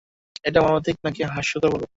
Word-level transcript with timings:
এটাকে 0.45 0.63
মর্মান্তিক 0.63 0.95
নাকি 1.05 1.21
হাস্যকর 1.27 1.69
বলব? 1.73 1.83